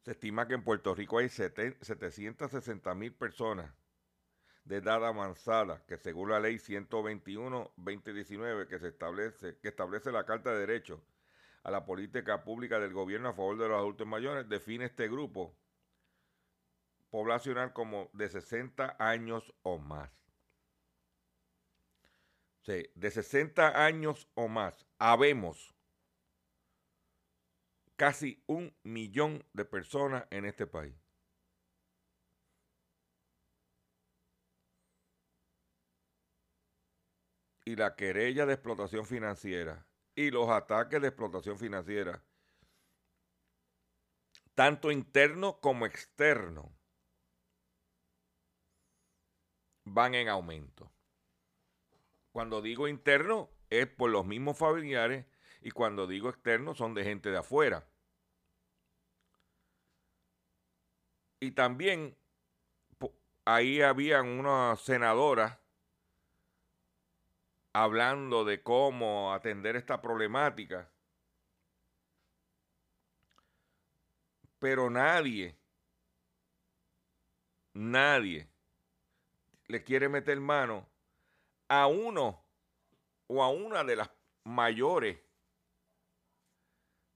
[0.00, 3.70] Se estima que en Puerto Rico hay 760 mil personas
[4.64, 10.52] de edad avanzada, que según la ley 121-2019 que, se establece, que establece la Carta
[10.52, 11.02] de Derechos
[11.64, 15.54] a la política pública del gobierno a favor de los adultos mayores, define este grupo
[17.10, 20.10] poblacional como de 60 años o más
[22.68, 25.74] de 60 años o más, habemos
[27.96, 30.94] casi un millón de personas en este país.
[37.64, 42.22] Y la querella de explotación financiera y los ataques de explotación financiera,
[44.54, 46.74] tanto interno como externo,
[49.84, 50.92] van en aumento.
[52.38, 55.26] Cuando digo interno es por los mismos familiares
[55.60, 57.84] y cuando digo externo son de gente de afuera.
[61.40, 62.16] Y también
[63.44, 65.58] ahí habían unas senadoras
[67.72, 70.88] hablando de cómo atender esta problemática.
[74.60, 75.58] Pero nadie,
[77.72, 78.48] nadie
[79.66, 80.88] le quiere meter mano
[81.68, 82.44] a uno
[83.26, 84.10] o a una de las
[84.44, 85.18] mayores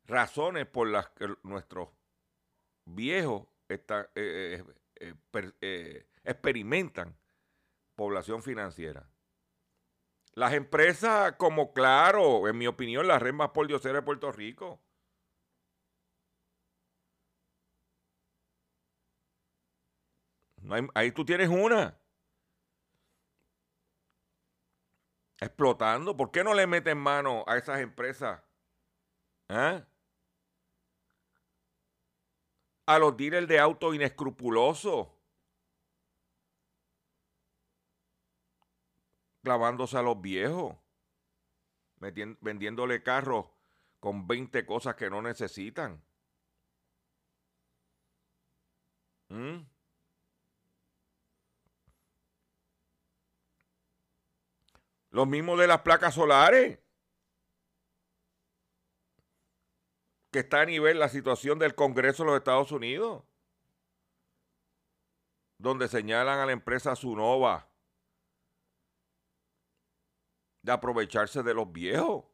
[0.05, 1.89] razones por las que nuestros
[2.85, 3.85] viejos eh,
[4.15, 4.65] eh,
[4.97, 5.55] eh, per-
[6.25, 7.17] experimentan
[7.95, 9.09] población financiera.
[10.35, 14.81] Las empresas como Claro, en mi opinión, la red más por de Puerto Rico.
[20.95, 22.02] Ahí tú tienes una.
[25.41, 26.17] Explotando.
[26.17, 28.41] ¿Por qué no le meten mano a esas empresas?
[29.49, 29.85] ¿Ah?
[32.87, 35.09] A los dealers de autos inescrupulosos.
[39.43, 40.77] Clavándose a los viejos.
[42.01, 43.47] metien- vendiéndole carros
[44.01, 46.03] con 20 cosas que no necesitan.
[49.31, 49.67] ¿Mm?
[55.13, 56.79] Los mismos de las placas solares.
[60.33, 63.23] Que está a nivel la situación del Congreso de los Estados Unidos.
[65.59, 67.69] Donde señalan a la empresa Sunova
[70.63, 72.25] de aprovecharse de los viejos.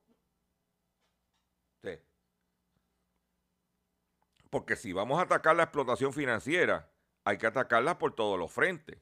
[4.51, 6.91] Porque si vamos a atacar la explotación financiera,
[7.25, 8.99] hay que atacarla por todos los frentes.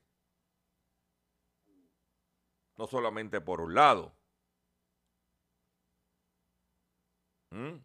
[2.78, 4.14] No solamente por un lado.
[7.52, 7.80] ¿Mm?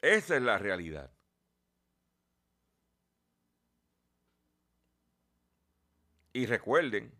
[0.00, 1.10] Esa es la realidad.
[6.32, 7.12] Y recuerden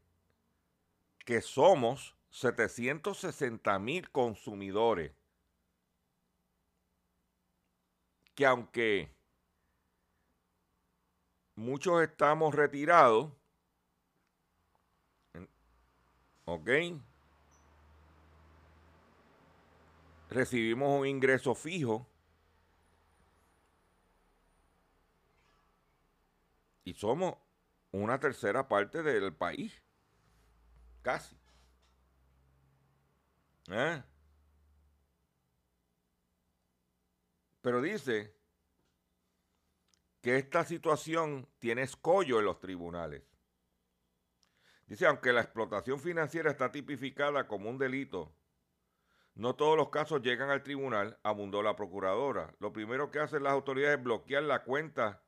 [1.26, 5.12] que somos 760 mil consumidores
[8.37, 9.11] que aunque
[11.57, 13.33] muchos estamos retirados,
[15.35, 15.48] en-
[16.46, 16.70] ¿ok?
[20.30, 22.06] Recibimos un ingreso fijo
[26.85, 27.37] y somos
[27.92, 29.82] una tercera parte del país,
[31.02, 31.37] casi.
[33.68, 34.02] ¿Eh?
[37.61, 38.35] Pero dice
[40.20, 43.36] que esta situación tiene escollo en los tribunales.
[44.87, 48.33] Dice, aunque la explotación financiera está tipificada como un delito,
[49.35, 52.55] no todos los casos llegan al tribunal, abundó la procuradora.
[52.59, 55.22] Lo primero que hacen las autoridades es bloquear la cuenta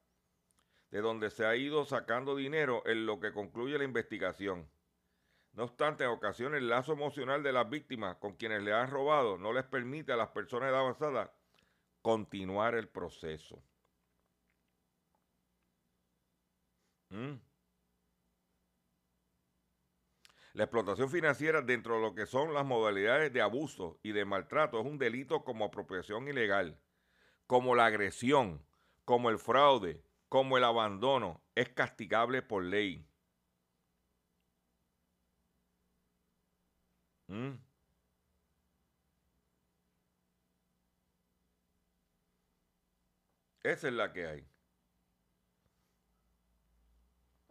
[0.91, 4.71] de donde se ha ido sacando dinero en lo que concluye la investigación.
[5.53, 9.39] No obstante, en ocasiones el lazo emocional de las víctimas con quienes le han robado
[9.39, 11.35] no les permite a las personas de edad avanzada
[12.01, 13.63] continuar el proceso.
[17.11, 17.48] ¿Mm?
[20.59, 24.81] La explotación financiera dentro de lo que son las modalidades de abuso y de maltrato
[24.81, 26.81] es un delito como apropiación ilegal,
[27.47, 28.67] como la agresión,
[29.05, 33.07] como el fraude, como el abandono, es castigable por ley.
[37.29, 37.55] ¿Mm?
[43.63, 44.49] Esa es la que hay.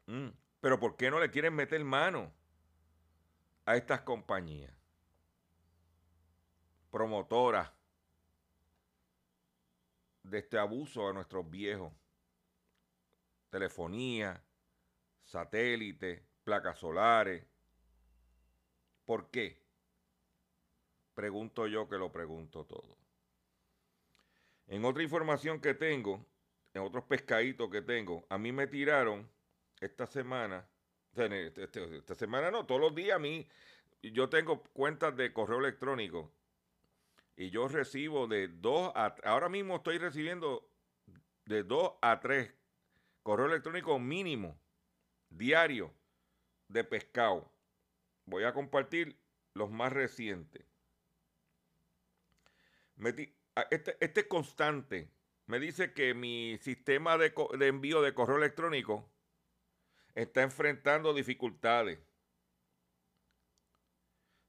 [0.07, 2.36] Mm, Pero ¿por qué no le quieren meter mano
[3.67, 4.73] a estas compañías?
[6.89, 7.69] Promotoras
[10.23, 11.91] de este abuso a nuestros viejos.
[13.49, 14.41] Telefonía,
[15.21, 17.45] satélite, placas solares.
[19.03, 19.61] ¿Por qué?
[21.13, 22.97] Pregunto yo que lo pregunto todo.
[24.67, 26.25] En otra información que tengo,
[26.73, 29.29] en otros pescaditos que tengo, a mí me tiraron
[29.81, 30.65] esta semana,
[31.25, 33.47] este- este- esta semana no, todos los días a mí,
[34.01, 36.31] yo tengo cuentas de correo electrónico
[37.35, 40.69] y yo recibo de dos a, ahora mismo estoy recibiendo
[41.45, 42.53] de dos a tres
[43.23, 44.59] correo electrónico mínimo
[45.29, 45.93] diario
[46.67, 47.51] de pescado.
[48.25, 49.17] Voy a compartir
[49.53, 50.65] los más recientes.
[53.69, 55.09] Este, este constante
[55.45, 59.09] me dice que mi sistema de, de envío de correo electrónico
[60.17, 61.99] está enfrentando dificultades.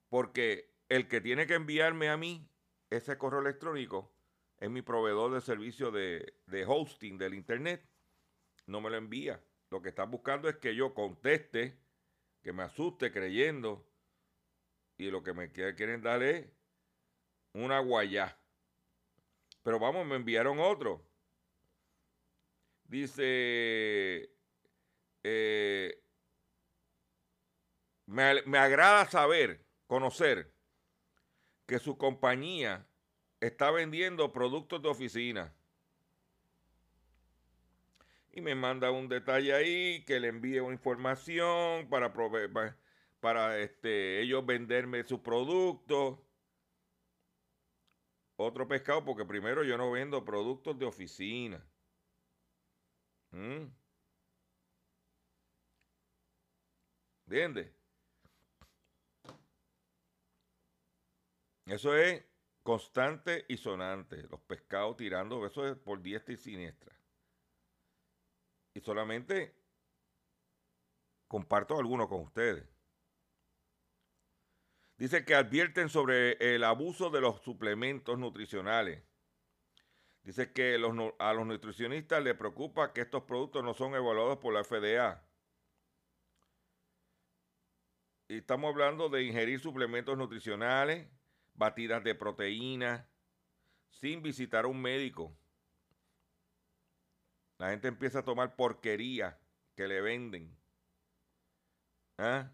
[0.07, 2.47] Porque el que tiene que enviarme a mí
[2.89, 4.13] ese correo electrónico
[4.61, 7.83] es mi proveedor de servicio de, de hosting del internet.
[8.67, 9.43] No me lo envía.
[9.71, 11.79] Lo que están buscando es que yo conteste,
[12.43, 13.83] que me asuste creyendo.
[14.97, 16.47] Y lo que me quieren dar es
[17.53, 18.37] una guayá.
[19.63, 21.03] Pero vamos, me enviaron otro.
[22.83, 24.31] Dice,
[25.23, 26.03] eh,
[28.05, 30.53] me, me agrada saber, conocer,
[31.65, 32.87] que su compañía
[33.41, 35.53] está vendiendo productos de oficina.
[38.31, 42.77] Y me manda un detalle ahí que le envíe una información para, para,
[43.19, 46.19] para este, ellos venderme sus productos.
[48.37, 51.63] Otro pescado, porque primero yo no vendo productos de oficina.
[53.31, 53.65] ¿Mm?
[57.25, 57.71] ¿Entiendes?
[61.65, 62.30] Eso es
[62.63, 64.23] constante y sonante.
[64.23, 66.95] Los pescados tirando, eso es por diestra y siniestra.
[68.73, 69.55] Y solamente
[71.27, 72.67] comparto algunos con ustedes.
[74.97, 79.03] Dice que advierten sobre el abuso de los suplementos nutricionales.
[80.23, 84.63] Dice que a los nutricionistas les preocupa que estos productos no son evaluados por la
[84.63, 85.25] FDA.
[88.27, 91.07] Y estamos hablando de ingerir suplementos nutricionales,
[91.61, 93.07] batidas de proteína,
[93.91, 95.37] sin visitar a un médico.
[97.59, 99.39] La gente empieza a tomar porquería
[99.75, 100.57] que le venden.
[102.17, 102.51] ¿Ah?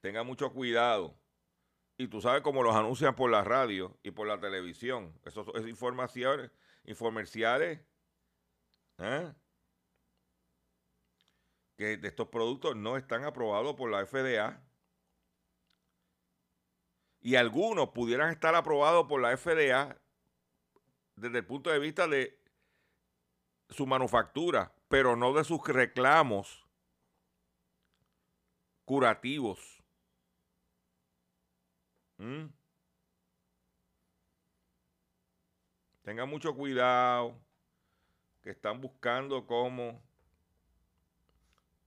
[0.00, 1.18] tenga mucho cuidado.
[1.96, 5.18] Y tú sabes cómo los anuncian por la radio y por la televisión.
[5.24, 6.52] Eso es información,
[6.84, 7.80] informerciales.
[8.98, 9.32] ¿eh?
[11.76, 14.62] Que de estos productos no están aprobados por la FDA.
[17.24, 19.96] Y algunos pudieran estar aprobados por la FDA
[21.16, 22.38] desde el punto de vista de
[23.70, 26.66] su manufactura, pero no de sus reclamos
[28.84, 29.82] curativos.
[32.18, 32.44] ¿Mm?
[36.02, 37.40] Tengan mucho cuidado,
[38.42, 40.02] que están buscando como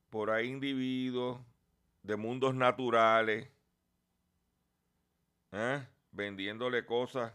[0.09, 1.39] por ahí individuos
[2.01, 3.51] de mundos naturales,
[5.51, 5.87] ¿eh?
[6.11, 7.33] vendiéndole cosas.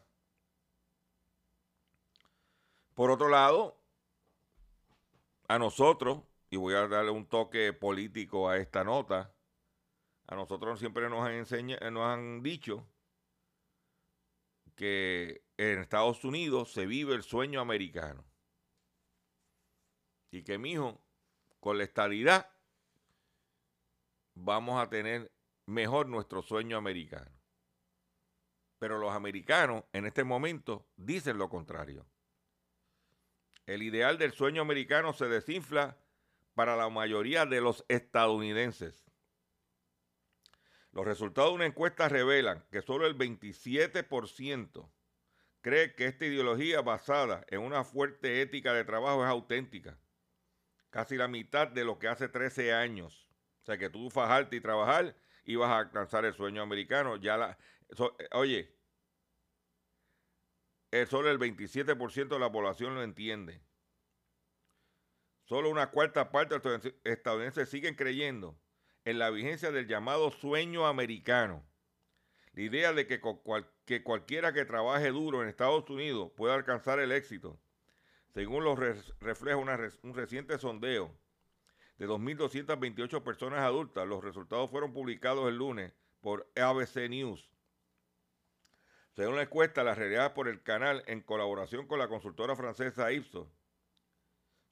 [2.94, 3.78] Por otro lado,
[5.48, 9.32] a nosotros, y voy a darle un toque político a esta nota,
[10.26, 12.86] a nosotros siempre nos han, enseñado, nos han dicho
[14.76, 18.24] que en Estados Unidos se vive el sueño americano.
[20.30, 21.00] Y que, mijo,
[21.60, 22.50] con la estabilidad
[24.34, 25.30] vamos a tener
[25.66, 27.41] mejor nuestro sueño americano.
[28.82, 32.04] Pero los americanos en este momento dicen lo contrario.
[33.64, 35.98] El ideal del sueño americano se desinfla
[36.56, 39.04] para la mayoría de los estadounidenses.
[40.90, 44.90] Los resultados de una encuesta revelan que solo el 27%
[45.60, 49.96] cree que esta ideología basada en una fuerte ética de trabajo es auténtica.
[50.90, 53.28] Casi la mitad de lo que hace 13 años.
[53.62, 55.14] O sea, que tú fajarte y trabajar
[55.44, 57.14] y vas a alcanzar el sueño americano.
[57.14, 57.56] Ya la,
[57.98, 58.74] eh, oye,
[61.08, 63.62] solo el 27% de la población lo entiende.
[65.44, 68.58] Solo una cuarta parte de los estadounidenses siguen creyendo
[69.04, 71.64] en la vigencia del llamado sueño americano.
[72.52, 73.20] La idea de que,
[73.84, 77.58] que cualquiera que trabaje duro en Estados Unidos pueda alcanzar el éxito,
[78.34, 81.14] según lo refleja un reciente sondeo
[81.98, 84.06] de 2.228 personas adultas.
[84.06, 87.51] Los resultados fueron publicados el lunes por ABC News.
[89.14, 93.48] Según la encuesta, la realidad por el canal en colaboración con la consultora francesa Ipsos,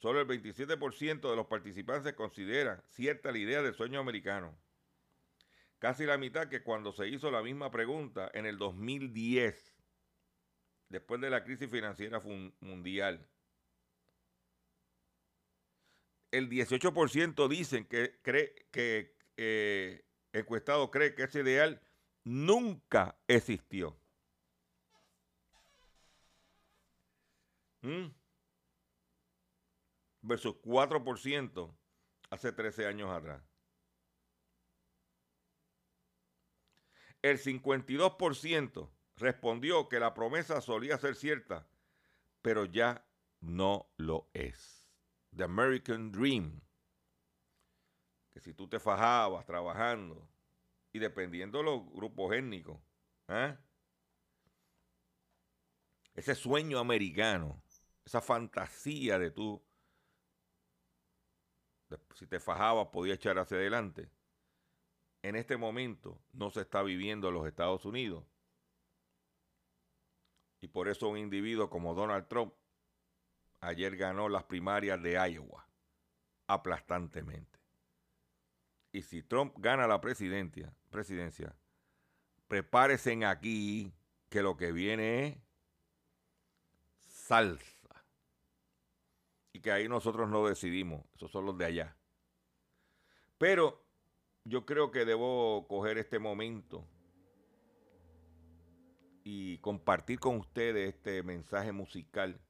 [0.01, 4.57] Solo el 27% de los participantes considera cierta la idea del sueño americano.
[5.79, 9.75] Casi la mitad que cuando se hizo la misma pregunta en el 2010,
[10.89, 12.21] después de la crisis financiera
[12.61, 13.29] mundial.
[16.31, 21.83] El 18% dicen que cree que eh, encuestado cree que ese ideal
[22.25, 24.00] nunca existió.
[27.83, 28.09] ¿Mm?
[30.23, 31.75] versus 4%
[32.31, 33.43] hace 13 años atrás.
[37.23, 41.69] el 52% respondió que la promesa solía ser cierta,
[42.43, 43.07] pero ya
[43.41, 44.91] no lo es.
[45.37, 46.61] The American Dream.
[48.31, 50.29] Que si tú te fajabas trabajando
[50.93, 52.81] y dependiendo de los grupos étnicos,
[53.29, 53.57] ¿eh?
[56.15, 57.63] ese sueño americano,
[58.11, 59.63] esa fantasía de tú,
[62.17, 64.11] si te fajabas podías echar hacia adelante,
[65.23, 68.25] en este momento no se está viviendo en los Estados Unidos.
[70.61, 72.53] Y por eso un individuo como Donald Trump
[73.61, 75.65] ayer ganó las primarias de Iowa
[76.49, 77.61] aplastantemente.
[78.91, 81.55] Y si Trump gana la presidencia, presidencia,
[82.49, 83.95] prepárense aquí
[84.29, 85.37] que lo que viene es
[87.07, 87.70] salsa.
[89.63, 91.97] Que ahí nosotros no decidimos, esos son los de allá.
[93.39, 93.85] Pero
[94.45, 96.87] yo creo que debo coger este momento
[99.23, 102.41] y compartir con ustedes este mensaje musical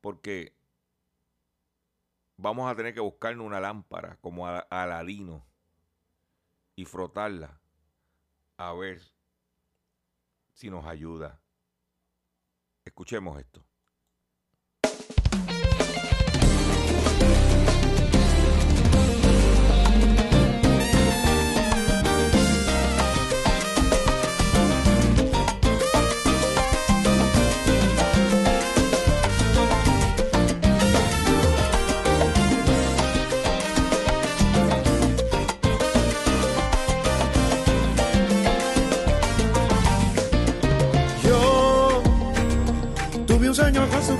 [0.00, 0.54] porque
[2.36, 5.46] vamos a tener que buscarnos una lámpara como Aladino
[6.76, 7.58] y frotarla
[8.58, 9.00] a ver
[10.52, 11.40] si nos ayuda.
[12.84, 13.64] Escuchemos esto.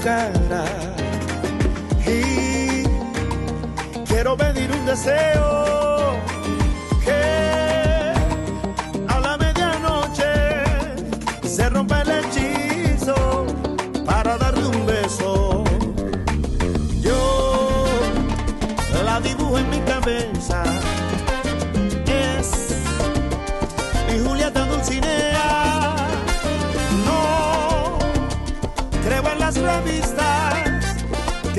[0.04, 0.64] Cara.
[2.06, 2.84] Y
[4.06, 5.93] quiero pedir un deseo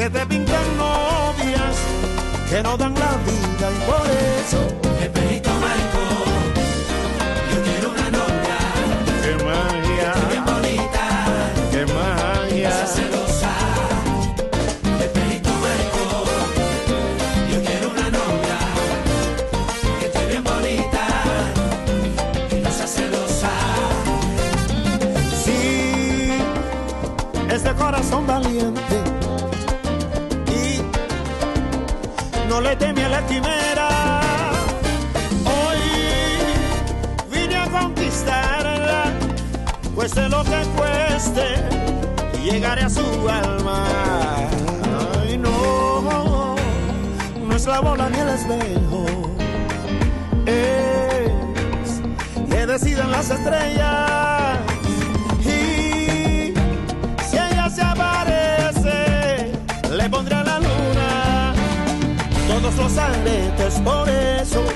[0.06, 1.76] que te pintan novias
[2.48, 4.08] que no dan la vida y por
[4.40, 4.86] eso
[32.76, 33.90] le teme a la quimera.
[35.46, 35.80] Hoy
[37.32, 39.14] vine a conquistarla,
[39.94, 41.46] cueste lo que cueste,
[42.44, 43.86] llegaré a su alma.
[45.22, 46.56] Ay, no,
[47.48, 49.06] no es la bola ni el espejo,
[50.46, 52.02] es
[52.50, 54.25] que deciden las estrellas.
[62.76, 64.75] Todos los aretes por eso.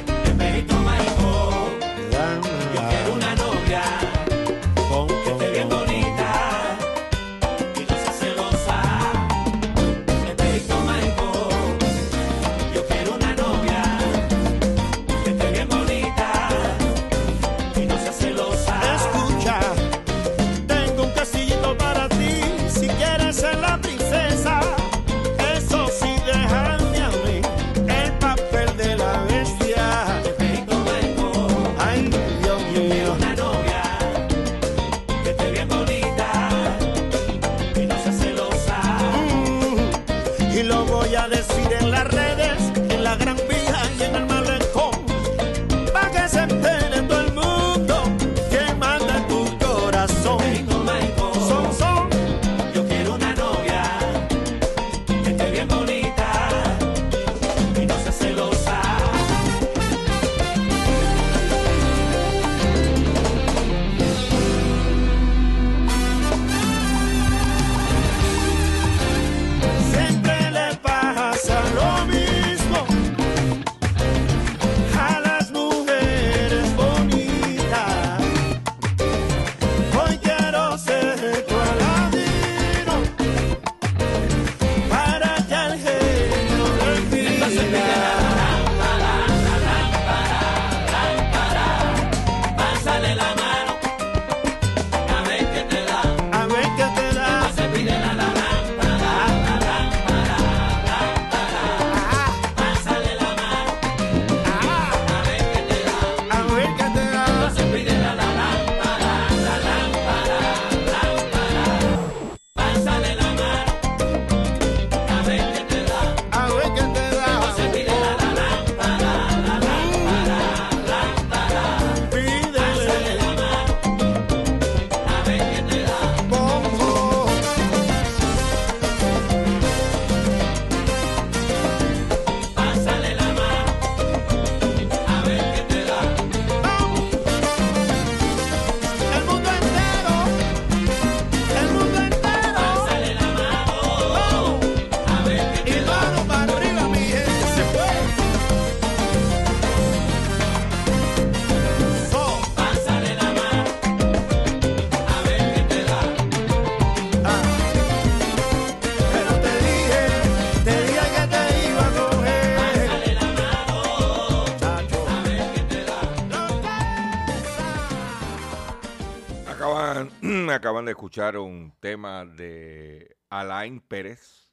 [170.89, 174.51] De escuchar un tema de Alain Pérez,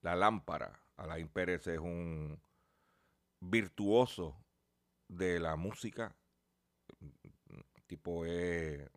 [0.00, 0.82] La Lámpara.
[0.96, 2.42] Alain Pérez es un
[3.38, 4.36] virtuoso
[5.06, 6.16] de la música.
[7.86, 8.90] Tipo es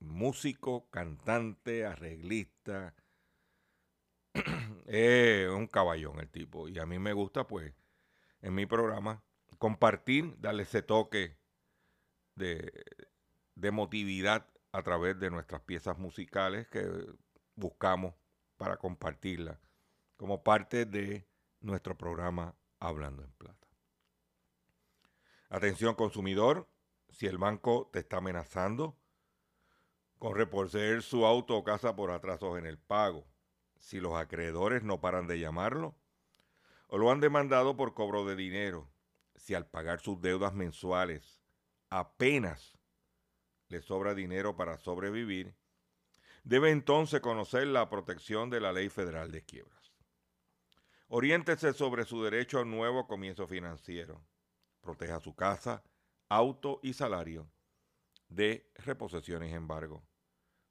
[0.00, 2.94] músico, cantante, arreglista.
[4.84, 6.68] es un caballón el tipo.
[6.68, 7.72] Y a mí me gusta, pues,
[8.42, 9.24] en mi programa,
[9.56, 11.38] compartir, darle ese toque
[12.34, 12.70] de,
[13.54, 16.88] de emotividad a través de nuestras piezas musicales que
[17.54, 18.14] buscamos
[18.56, 19.58] para compartirlas
[20.16, 21.28] como parte de
[21.60, 23.68] nuestro programa Hablando en Plata.
[25.50, 26.68] Atención consumidor,
[27.10, 28.96] si el banco te está amenazando
[30.18, 33.26] con reposeer su auto o casa por atrasos en el pago,
[33.78, 35.96] si los acreedores no paran de llamarlo,
[36.86, 38.90] o lo han demandado por cobro de dinero,
[39.34, 41.42] si al pagar sus deudas mensuales
[41.90, 42.78] apenas
[43.72, 45.56] le sobra dinero para sobrevivir,
[46.44, 49.92] debe entonces conocer la protección de la Ley Federal de Quiebras.
[51.08, 54.22] Oriéntese sobre su derecho a un nuevo comienzo financiero.
[54.82, 55.82] Proteja su casa,
[56.28, 57.50] auto y salario
[58.28, 60.06] de reposiciones embargo.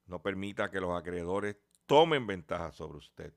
[0.06, 3.34] No permita que los acreedores tomen ventaja sobre usted.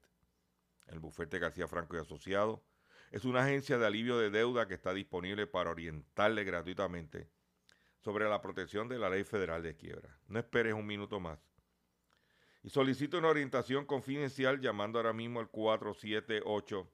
[0.88, 2.62] El bufete García Franco y Asociado
[3.10, 7.30] es una agencia de alivio de deuda que está disponible para orientarle gratuitamente
[8.04, 10.14] sobre la protección de la ley federal de quiebra.
[10.28, 11.38] No esperes un minuto más.
[12.62, 16.86] Y solicito una orientación confidencial llamando ahora mismo al 478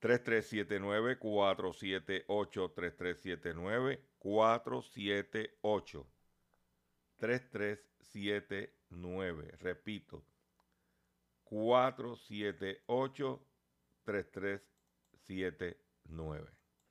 [0.00, 6.06] 3379 478 3379 478
[7.18, 9.54] 3379.
[9.60, 10.24] Repito,
[11.44, 13.46] 478
[14.04, 16.55] 3379.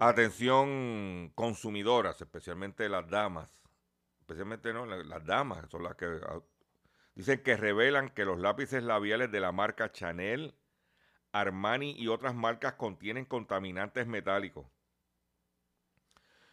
[0.00, 3.48] Atención consumidoras, especialmente las damas,
[4.20, 6.40] especialmente no, la- las damas son las que ah,
[7.16, 10.54] dicen que revelan que los lápices labiales de la marca Chanel,
[11.32, 14.66] Armani y otras marcas contienen contaminantes metálicos.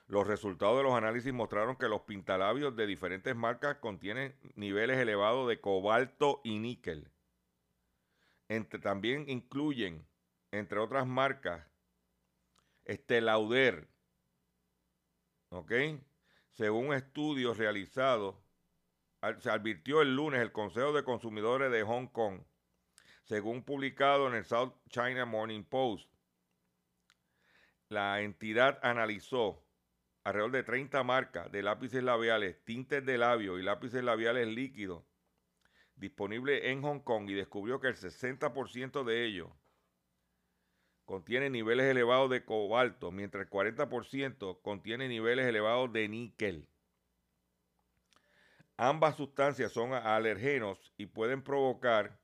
[0.07, 5.47] Los resultados de los análisis mostraron que los pintalabios de diferentes marcas contienen niveles elevados
[5.47, 7.11] de cobalto y níquel.
[8.81, 10.07] También incluyen,
[10.51, 11.65] entre otras marcas,
[12.85, 13.87] este Lauder,
[15.49, 15.71] ¿ok?
[16.53, 18.35] Según estudios realizados,
[19.21, 22.41] al- se advirtió el lunes el Consejo de Consumidores de Hong Kong,
[23.23, 26.09] según publicado en el South China Morning Post.
[27.89, 29.63] La entidad analizó
[30.23, 35.03] alrededor de 30 marcas de lápices labiales, tintes de labio y lápices labiales líquidos
[35.95, 39.49] disponibles en Hong Kong y descubrió que el 60% de ellos
[41.05, 46.67] contiene niveles elevados de cobalto, mientras el 40% contiene niveles elevados de níquel.
[48.77, 52.19] Ambas sustancias son alergenos y pueden provocar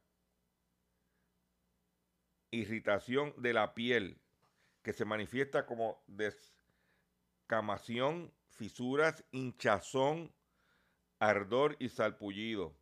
[2.49, 4.19] irritación de la piel,
[4.83, 6.03] que se manifiesta como
[7.47, 10.33] descamación, fisuras, hinchazón,
[11.19, 12.75] ardor y salpullido.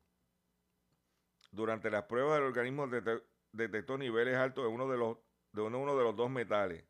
[1.51, 5.17] Durante las pruebas del organismo dete- detectó niveles altos de uno de los
[5.51, 6.85] de uno, de los dos metales.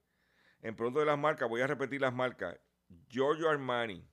[0.61, 2.59] En productos de las marcas, voy a repetir las marcas.
[3.07, 4.07] Giorgio Armani,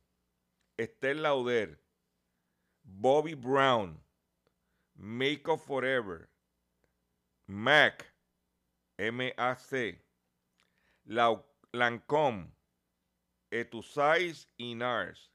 [0.77, 1.83] Estelle Lauder,
[2.83, 4.03] Bobby Brown,
[4.95, 6.29] Make Up Forever,
[7.47, 8.05] MAC,
[8.99, 10.05] M-A-C,
[11.05, 12.53] Lancome,
[13.51, 15.33] Etusais y NARS.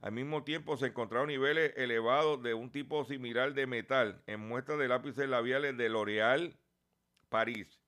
[0.00, 4.78] Al mismo tiempo se encontraron niveles elevados de un tipo similar de metal en muestras
[4.78, 6.56] de lápices labiales de L'Oréal
[7.28, 7.80] París,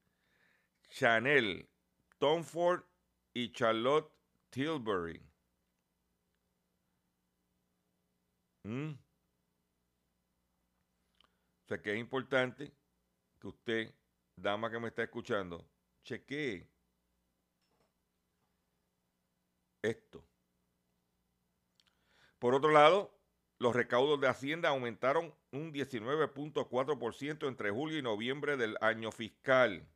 [0.91, 1.69] Chanel,
[2.19, 2.83] Tom Ford
[3.33, 4.13] y Charlotte
[4.51, 5.23] Tilbury.
[8.65, 8.91] ¿Mm?
[11.65, 12.73] O sea que es importante
[13.39, 13.95] que usted,
[14.37, 15.65] dama que me está escuchando,
[16.03, 16.69] chequee
[19.83, 20.25] esto.
[22.39, 23.15] Por otro lado,
[23.59, 29.87] los recaudos de Hacienda aumentaron un 19.4% entre julio y noviembre del año fiscal.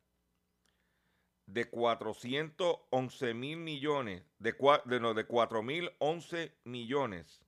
[1.47, 7.45] De 411 mil millones, de, de, no, de 4 mil 11 millones,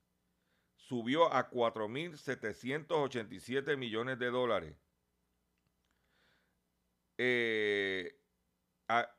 [0.76, 4.78] subió a 4.787 millones de dólares.
[7.18, 8.22] Eh,
[8.88, 9.18] a-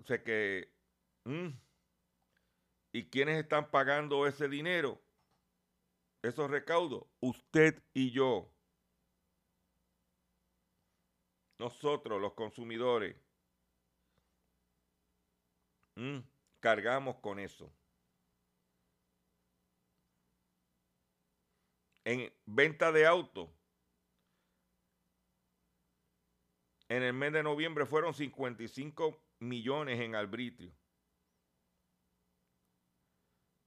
[0.00, 0.74] o sea que,
[1.24, 1.48] mm,
[2.92, 5.04] ¿y quiénes están pagando ese dinero?
[6.22, 8.52] Esos recaudos, usted y yo.
[11.58, 13.16] Nosotros, los consumidores,
[15.96, 16.18] mm,
[16.60, 17.72] cargamos con eso.
[22.04, 23.50] En venta de autos,
[26.88, 30.72] en el mes de noviembre fueron 55 millones en arbitrio.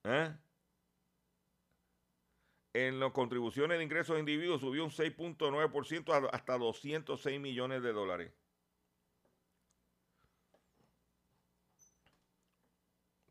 [0.06, 0.38] ¿Eh?
[2.74, 8.39] En las contribuciones de ingresos individuos subió un 6.9% a- hasta 206 millones de dólares.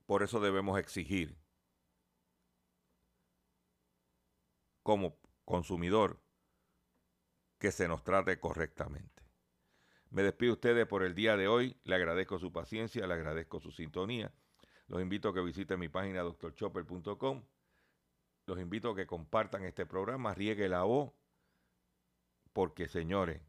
[0.08, 1.36] Por eso debemos exigir
[4.82, 6.22] como consumidor
[7.58, 9.22] que se nos trate correctamente.
[10.08, 11.78] Me despido de ustedes por el día de hoy.
[11.84, 14.32] Le agradezco su paciencia, le agradezco su sintonía.
[14.86, 17.44] Los invito a que visiten mi página drchopper.com.
[18.46, 21.12] Los invito a que compartan este programa, riegue la voz,
[22.54, 23.42] porque señores,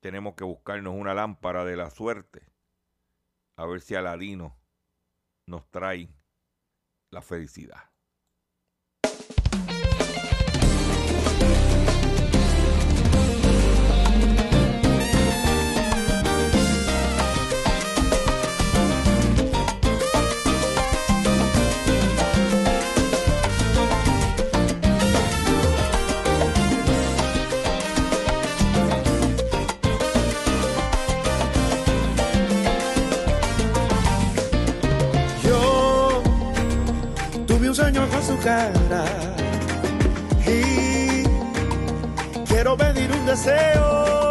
[0.00, 2.50] tenemos que buscarnos una lámpara de la suerte,
[3.56, 4.58] a ver si Aladino
[5.46, 6.08] nos trae
[7.10, 7.95] la felicidad.
[40.46, 41.24] Y
[42.46, 44.25] quiero pedir un deseo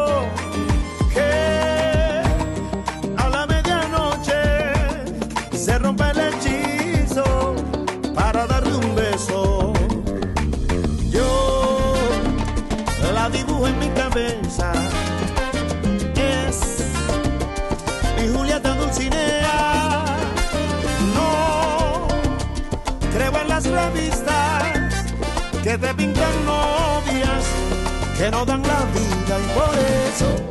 [28.18, 29.76] que no dan la vida y por
[30.08, 30.46] eso